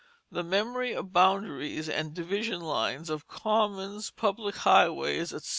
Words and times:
The 0.31 0.41
memory 0.41 0.93
of 0.95 1.13
boundaries 1.13 1.87
and 1.87 2.11
division 2.15 2.59
lines, 2.59 3.07
of 3.11 3.27
commons, 3.27 4.09
public 4.09 4.55
highways, 4.55 5.31
etc. 5.31 5.49